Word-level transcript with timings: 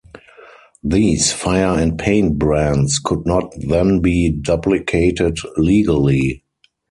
These 0.83 1.31
fire 1.31 1.77
and 1.79 1.95
paint 1.99 2.39
brands 2.39 2.97
could 2.97 3.23
not 3.27 3.53
then 3.67 3.99
be 3.99 4.31
duplicated 4.31 5.37
legally. 5.57 6.41